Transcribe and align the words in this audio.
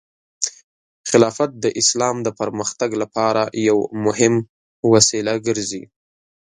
خلافت 1.09 1.51
د 1.63 1.65
اسلام 1.81 2.15
د 2.23 2.27
پرمختګ 2.39 2.89
لپاره 3.01 3.41
یو 3.69 3.77
مهم 4.05 4.33
وسیله 4.91 5.33
ګرځي. 5.47 5.83